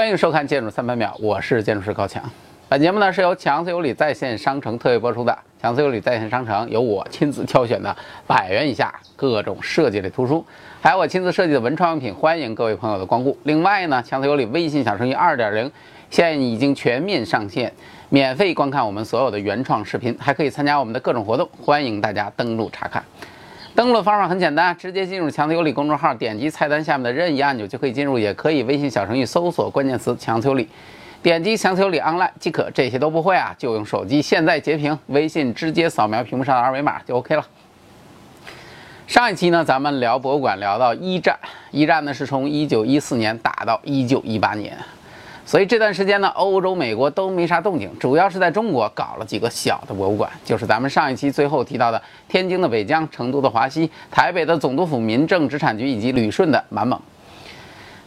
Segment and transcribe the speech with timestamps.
[0.00, 2.24] 欢迎收看《建筑三百秒》，我是建筑师高强。
[2.70, 5.38] 本节目呢是由强词有理在线商城特约播出的。
[5.60, 7.94] 强词有理在线商城有我亲自挑选的
[8.26, 10.42] 百元以下各种设计类图书，
[10.80, 13.36] 还有我亲自设计的文创用品，欢迎各位朋友的光顾。
[13.42, 15.70] 另外呢，强词有理微信小程序二点零
[16.08, 17.70] 现在已经全面上线，
[18.08, 23.04] 免费观看我们所有的原创视频，还可以参加我们的各种活动，欢迎大家登录查看。
[23.74, 30.68] 登录方法很简单，直接进入强词有理公众号，点击菜单下面的任意按钮就可以进入，也可以微信小程序搜索关键词“强词有理”，
[31.22, 32.70] 点击“强词有理 online” 即可。
[32.72, 37.46] 这些都不会啊，就用手机现在截屏，微信直接扫描屏幕上的二维码就 OK 了。
[39.06, 41.38] 上一期呢，咱们聊博物馆，聊到一战，
[41.70, 44.76] 一战呢是从一九一四年打到一九一八年。
[45.50, 56.96] 所以这段时间呢，欧洲、美国都没啥动静，主要是在中国搞了几个小的博物馆，就是咱们上一期最后提到的天津的北疆、成都的华西、台北的总督府民政资产局以及旅顺的满蒙。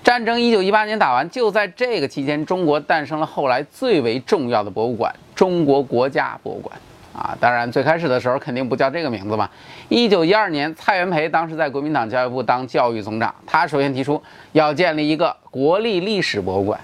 [0.05, 6.73] 战争一九一八年打完，就在这个期间，中国诞生了后来最为重要的博物馆——中国国家博物馆。
[7.11, 9.49] 啊，当然最开始的时候肯定不叫这个名字嘛。
[9.89, 16.79] 一九一二年，蔡元培当时在国民党教育部当教育总长，他首先提出要建立一个国立历史博物馆。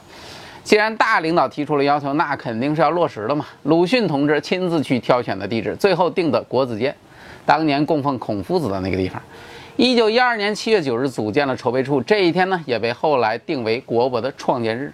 [0.69, 3.43] 既然大领导提出了要求，那肯定是要落实的嘛。
[3.63, 6.95] 鲁迅同志亲自去挑选的地址，最后定的国子监，
[7.43, 9.19] 当年供奉孔夫子的那个地方。
[9.77, 14.93] 一九一二年七月九日组建了筹备处，这一天呢也被后来定为国博的创建日。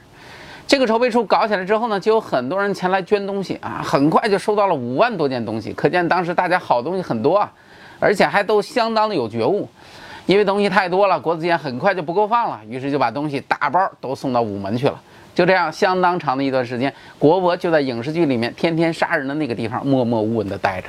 [0.65, 7.51] 这个筹备处搞起来之后呢，就有很多人前来捐东西啊，很快就收到了五万多件东西，可见当时大家好东西很多啊，
[7.99, 9.67] 而且还都相当的有觉悟。
[10.25, 15.01] 因为东西太多了，国子监很快就不够放了，于是就把东西大包都送到午门去了。
[15.35, 20.87] 就这样，相当长的一段时间，国博就在影视剧里面天天杀人的那个地方默默无闻地待着。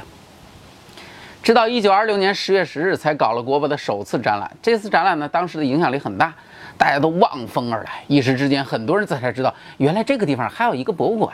[1.43, 4.51] 直到一九二六年十月十日，才搞了国博的首次展览。
[4.63, 6.33] 这次展览呢，当时的影响力很大，
[6.79, 7.91] 大家都望风而来。
[8.07, 11.33] 一时之间，很多人才知道，原来这个地方还有一个博物馆。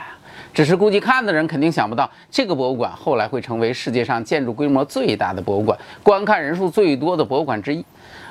[0.55, 7.83] 只是估计看的人肯定想不到，这个博物馆后来会成为世界上建筑规模最大的博物馆，观看人数最多的博物馆之一。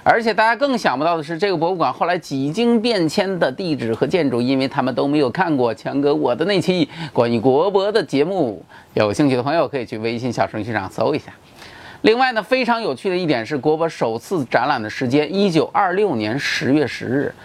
[0.03, 11.31] 而且大家更想不到的是，这个博物馆后来几经变迁的地址和建筑，因为他们都没有看过强哥我的那期关于国博的节目，有兴趣的朋友可以去微信小程序上搜一下。
[12.01, 17.35] 另外呢，非常有趣的一点是，国博首次展览的时间，一九二六年十月十日，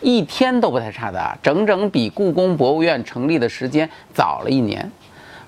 [0.00, 4.90] 一天都不太差的啊，整整比故宫博物院成立的时间早了一年。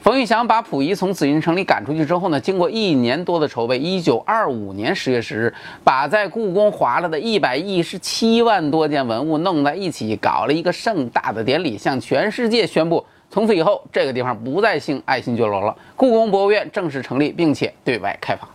[0.03, 5.55] 冯玉祥把溥仪从紫禁城里赶出去之后呢，经过一年多的筹备，一九二五年十月十日，
[5.85, 18.49] 把在故宫划了的一百一十七万多件文物弄在一起，搞了一个盛大的典礼，向全世界宣布，从此以后这个地方不再姓爱新觉罗了，故宫博物院正式成立，并且对外开放。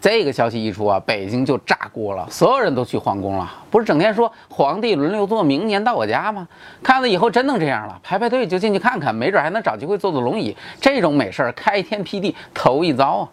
[0.00, 3.52] 这个消息一出啊，北京就炸锅了，所有人都去皇宫了。
[3.70, 6.46] 不是整天说皇帝轮流坐，明年到我家吗？
[6.82, 10.56] 看了以后真能这样了，排排队就进去看看，没准还能找机会坐坐龙椅。
[10.80, 13.28] 这种美事儿开天辟地头一遭啊！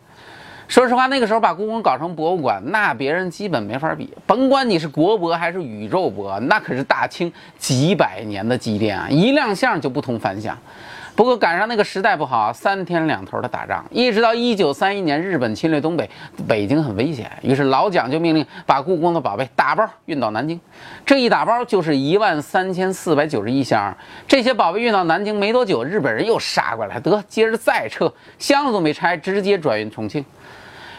[0.67, 4.11] 说实话，那个时候把故宫搞成博物馆，那别人基本没法比。
[4.25, 10.57] 甭管你是国博还是宇宙博，那可是大清几百年的积淀啊，一亮相就不同凡响。
[11.15, 16.09] 不过赶上那个时代不好，三天两头的打仗，一直到一九三一年日本侵略东北，
[16.45, 17.31] 北京很危险。
[17.41, 20.59] 于是老蒋就命令把故宫的宝贝打包运到南京。
[21.05, 23.95] 这一打包就是一万三千四百九十一箱。
[24.27, 30.25] 这些宝贝运到南京没多久，日本人又杀过来，得接着再撤，箱子都没拆，直接转运重庆。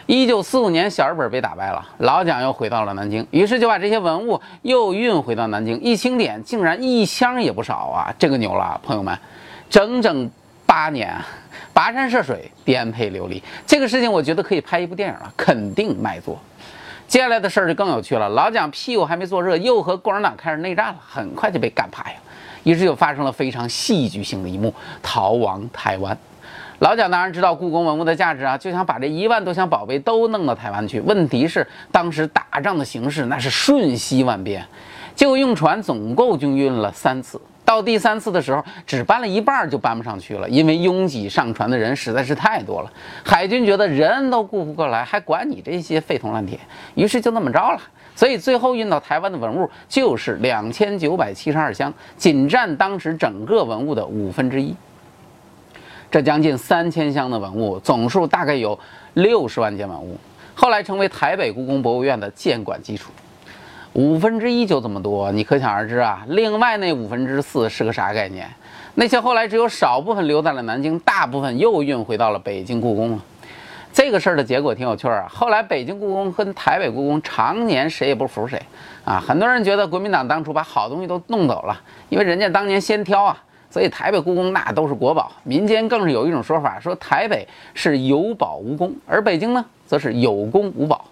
[0.06, 5.78] 一九四五年，小日本被打败了，老蒋又回到了南京，于是就把这些文物又运回到南京。
[5.82, 8.14] 一清点，竟然一箱也不少啊！
[8.18, 9.18] 这个牛了，朋友们。
[9.68, 10.30] 整整
[10.64, 11.14] 八年，
[11.74, 16.38] 跋山涉水，颠沛流离，这个事情我觉得可以拍一部电影了，肯定卖座。
[17.06, 22.10] 接下来的事儿就更有趣了，老蒋屁股还没坐热，又和共产党开始内战了，很快就被干趴下，
[22.64, 26.16] 于是就发生了非常戏剧性的一幕：逃亡台湾。
[26.80, 31.00] 老蒋当然知道故宫文物的价值啊，就想把这一万多箱宝贝都弄到台湾去。
[31.00, 34.66] 问题是当时打仗的形势那是瞬息万变，
[35.14, 37.40] 就用船总共就运了三次。
[37.66, 42.92] 到第三次的时候，只搬了一半就搬不上去了，因为拥挤上船的人实在是太多了。
[43.24, 46.58] 海军觉得人都顾不过来，还管你这些废铜烂铁，
[46.94, 47.80] 于是就那么着了。
[48.14, 54.74] 所以最后运到台湾的文物就是两千九百七十二箱，仅占当时整个文物的五分之一。
[56.08, 58.78] 这将近三千箱的文物，总数大概有
[59.14, 60.16] 六十万件文物，
[60.54, 63.10] 后来成为台北故宫博物院的建馆基础。
[63.96, 66.22] 五分之一就这么多，你可想而知啊。
[66.28, 68.46] 另外那五分之四是个啥概念？
[68.94, 73.18] 那些后来只有少部分留在了南京，大部分又运回到了北京故宫了。
[73.94, 75.28] 这个事儿的结果挺有趣儿啊。
[75.32, 78.60] 后来北京故宫跟台北故宫常年谁也不服谁
[79.02, 79.18] 啊。
[79.18, 85.32] 很多人觉得国民党当初把好东西都弄走了，因为人家当年先挑啊，所以台北故宫那都是国宝。
[85.42, 91.02] 民间更是有一种说法，说台北是有宝无功，而北京呢则是有功无宝。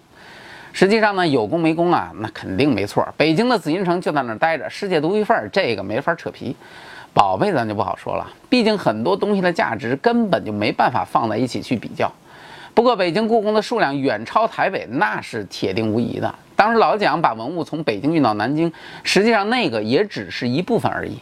[0.75, 3.07] 实际上呢，有功没功啊，那肯定没错。
[3.15, 6.53] 北京的紫禁城就在那儿待着，世界独一份儿，这个没法扯皮。
[7.13, 12.11] 宝贝咱就不好说了，毕竟很多东西的价值根本就没办法放在一起去比较。
[12.73, 16.35] 不过北京故宫的数量远超台北，那是铁定无疑的。
[16.57, 18.69] 当时老蒋把文物从北京运到南京，
[19.01, 21.17] 实际上那个也只是一部分而已。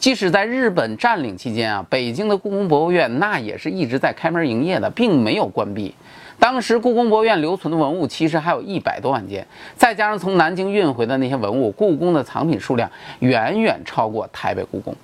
[0.00, 5.94] 即使在日本占领期间啊，北京的故宫博物院那也是一直在开门营业的，并没有关闭。
[6.38, 12.90] 当时故宫博物院留存的文物其实还有一百多万件，再加上从南京运回的那些文物，故宫的藏品数量
[13.20, 14.94] 远远超过台北故宫。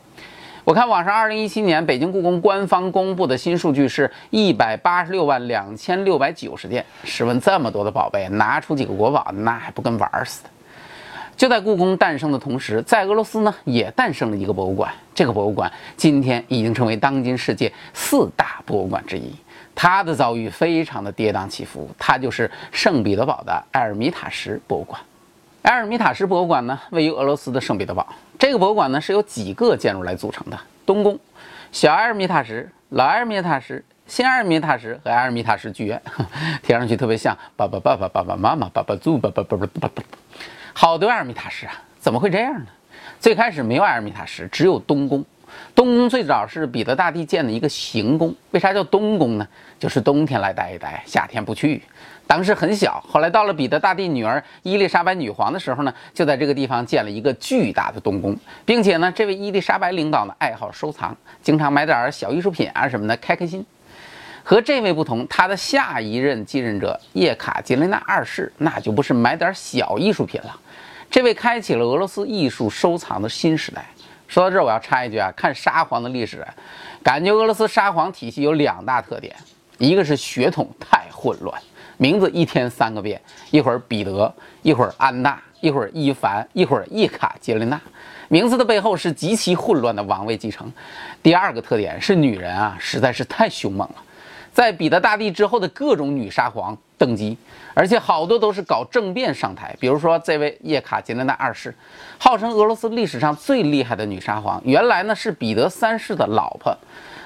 [0.64, 6.84] 我看网上二零一七年北京故宫官方公布的新数据是一百八十六万两千六百九十件。
[7.02, 10.50] 试问这么多的宝贝，拿出几个国宝，那还不跟玩似的？
[11.36, 14.92] 就在故宫诞生的同时，在俄罗斯呢也诞生了一个博物馆。
[15.12, 19.34] 这个博物馆今天已经成为当今世界四大博物馆之一。
[19.74, 25.00] 他的遭遇非常的跌宕起伏，他就是圣彼得堡的埃尔米塔什博物馆。
[25.62, 28.06] 埃尔米塔什博物馆呢，位于俄罗斯的圣彼得堡。
[28.38, 31.18] 这个博物馆呢，是由几个建筑来组成的：东宫、
[31.70, 36.02] 小埃尔米塔什、老埃尔米塔什、新埃尔米塔什和埃尔米塔什剧院。
[36.62, 40.02] 听上去特别像爸爸、爸爸、爸爸妈妈、爸爸祖、爸爸、爸爸、爸爸。
[40.74, 42.66] 好多埃尔米塔什啊，怎么会这样呢？
[43.20, 45.24] 最开始没有埃尔米塔什，只有东宫。
[45.74, 48.34] 东宫最早是彼得大帝建的一个行宫。
[48.50, 49.48] 为啥叫东宫呢？
[49.78, 51.82] 就是冬天来待一待，夏天不去。
[52.26, 63.64] 当时很小，后来到了彼得大帝女儿伊丽莎白女皇的时候呢，就在这个地方建了一个巨大的东宫，并且呢，这位伊丽莎白领导呢爱好收藏，经常买点小艺术品啊什么的，开开心。
[64.44, 70.58] 和这位不同，他的下一任继任者叶卡捷琳娜二世那就不是买点小艺术品了，
[71.10, 73.84] 这位开启了俄罗斯艺术收藏的新时代。
[74.32, 76.42] 说到这儿，我要插一句啊，看沙皇的历史，
[77.02, 79.36] 感觉俄罗斯沙皇体系有两大特点，
[79.76, 81.62] 一个是血统太混乱，
[81.98, 83.20] 名字一天三个变，
[83.50, 87.78] 一会儿彼得，一会儿安娜，一会儿伊凡，一会儿叶卡捷琳娜，
[88.28, 90.72] 名字的背后是极其混乱的王位继承。
[91.22, 93.96] 第二个特点是女人啊，实在是太凶猛了。
[94.52, 97.36] 在彼得大帝之后的各种女沙皇登基，
[97.74, 99.74] 而且好多都是搞政变上台。
[99.80, 101.74] 比如说这位叶卡捷琳娜二世，
[102.18, 106.76] 号称俄罗斯历史上最厉害的女沙皇，原来呢是彼得三世的老婆。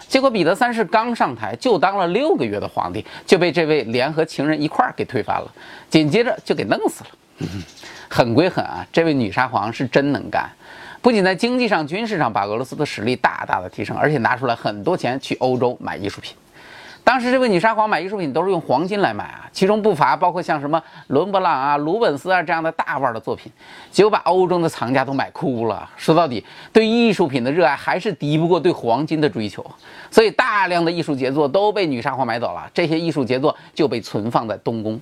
[0.08, 5.52] 结果彼得三世刚上台就当了六个月的皇帝，就被这位联合情人一块儿给推翻了，
[5.90, 7.10] 紧接着就给弄死了。
[8.08, 10.48] 狠归狠啊，这位女沙皇是真能干，
[11.02, 16.36] 不仅在经济上、军事上把俄罗斯的实力大大的提升，而且拿出来很多钱去欧洲买艺术品。
[17.06, 23.50] 当时这位女沙皇买艺术品都是用黄金来买啊，其中不乏包括像什么伦勃朗啊、鲁本斯啊这样的大腕的作品，
[23.92, 25.88] 结果把欧洲的藏家都买哭了。
[25.96, 29.64] 说到底，对艺术品的热爱还是敌不过对黄金的追求，
[30.10, 32.68] 所以大量的艺术杰作都被女沙皇买走了。
[32.74, 35.00] 这些艺术杰作就被存放在东宫。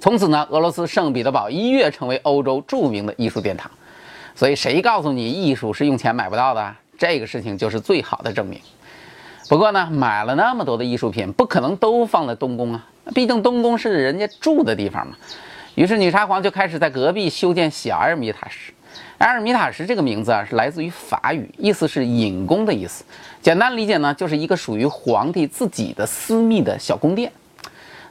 [0.00, 3.70] 从此呢，俄罗斯圣彼得堡一跃成为欧洲著名的艺术殿堂。
[4.34, 6.74] 所以谁告诉你艺术是用钱买不到的？
[6.96, 8.58] 这个事情就是最好的证明。
[9.50, 15.16] 不过呢，买了那么多的艺术品，不可能都放在东宫啊，毕竟东宫是人家住的地方嘛。
[15.74, 18.72] 于是女沙皇就开始在隔壁修建小埃尔米塔什。
[19.18, 23.04] 埃尔米塔什这个名字啊，是来自于法语，意思是隐宫的意思。
[23.42, 27.32] 简单理解呢，就是一个属于皇帝自己的私密的小宫殿。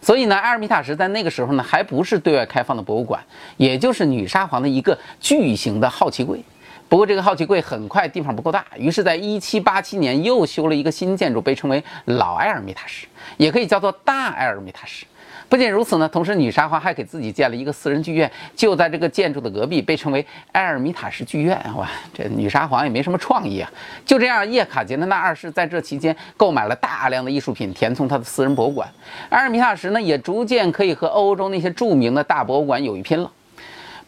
[0.02, 3.24] 所以呢，埃尔米塔什在那个时候呢，还不是对外开放的博物馆，
[3.56, 6.44] 也就是女沙皇的一个巨型的好奇柜。
[6.90, 15.06] 不过这个好奇柜很快地方不够大，于是，在一七八七年又修了一个新建筑，被称为老埃尔米塔什，也可以叫做大埃尔米塔什。
[15.48, 21.60] 不仅如此呢，同时女沙皇还给自己建了一个私人剧院，就在这个建筑的隔壁，被称为埃尔米塔什剧院。
[21.76, 23.72] 哇，这女沙皇也没什么创意啊！
[24.06, 28.88] 就这样，叶卡捷琳娜二世在这期间购买了大量的艺术品，填充他的私人博物馆。
[29.30, 33.32] 埃尔米塔什呢，也逐渐可以和欧洲那些著名的大博物馆有一拼了。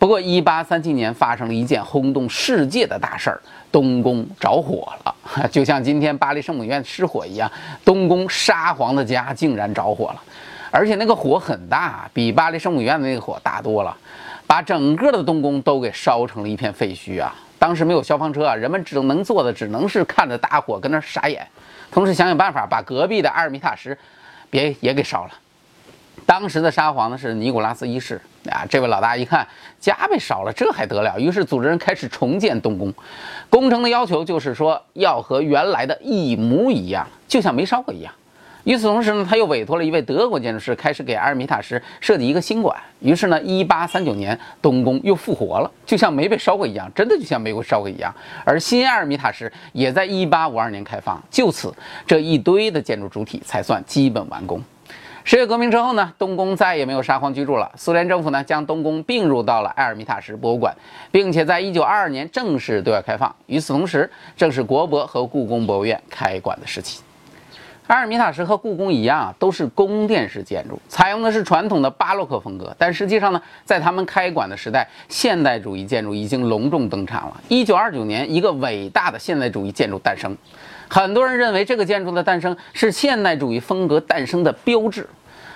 [0.01, 3.39] 不过，一八三七年发生了一件轰动世界的大事儿，
[3.71, 5.15] 东宫着火了，
[5.53, 7.49] 就像今天巴黎圣母院失火一样，
[7.85, 10.23] 东宫沙皇的家竟然着火了，
[10.71, 13.95] 而且那个火很大，比巴黎圣母院的那个火大多了，
[14.47, 17.35] 把整个的东宫都给烧成了一片废墟啊！
[17.59, 21.47] 当时没有消防车啊，人们只能做的只能是看着大火跟那傻眼，
[21.91, 23.95] 同时想想办法把隔壁的阿尔米塔什，
[24.49, 25.31] 别也给烧了。
[26.25, 28.19] 当时的沙皇呢是尼古拉斯一世。
[28.49, 29.47] 啊，这位老大一看
[29.79, 31.19] 家被烧了，这还得了？
[31.19, 32.93] 于是组织人开始重建东宫，
[33.49, 38.11] 工程的要求就是说要和原来的一模一样，就像没烧过一样。
[38.63, 42.79] 与此同时呢，他又委托了一位德国建筑师，开始给阿尔米塔什设计一个新馆。
[42.99, 48.13] 于是呢，一八三九年，东宫又复活了，就像没被烧过一样，真的就像没被烧过一样。
[48.45, 51.73] 而新阿尔米塔什也在一八五二年开放，就此
[52.05, 54.61] 这一堆的建筑主体才算基本完工。
[55.23, 57.71] 十月革命之后呢，东宫再也没有沙皇居住了。
[57.75, 60.75] 苏联政府呢，将东宫并入到了埃尔米塔什博物馆，
[61.11, 63.33] 并且在一九二二年正式对外开放。
[63.45, 67.01] 与此同时，正是国博和故宫博物院开馆的时期。
[67.87, 72.73] 阿尔米塔什和故宫一样啊，都是宫殿式建筑，采用的是传统的巴洛克风格。
[72.77, 77.41] 但实际上呢，在他们开馆的时代，现代主义建筑已经隆重登场了。
[77.49, 80.33] 一九二九年，一个伟大的现代主义建筑诞生。
[80.87, 85.05] 很多人认为这个建筑的诞生是现代主义风格诞生的标志，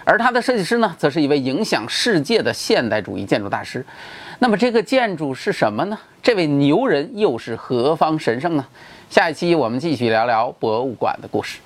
[0.03, 3.86] 而它的设计师呢，则是一位影响世界的现代主义建筑大师。
[4.39, 5.98] 那么这个建筑是什么呢？
[6.22, 8.65] 这位牛人又是何方神圣呢？
[9.10, 11.60] 下一期我们继续聊聊博物馆的故事。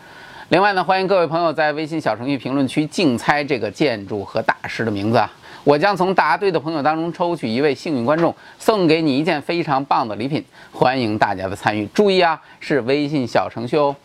[0.50, 5.32] 另外呢，欢迎各位朋友在微信小程序评论区竞猜这个建筑和大师的名字啊！
[5.64, 10.44] 我将从答对的朋友当中抽取一位幸运观众，送给你一件非常棒的礼品。
[10.72, 13.96] 欢迎大家的参与，注意啊，是微信小程序哦。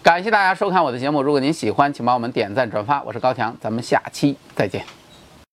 [0.00, 3.02] 感谢大家收看我的节目，如果您喜欢，请帮我们点赞转发。
[3.02, 4.97] 我是高强，咱们下期再见。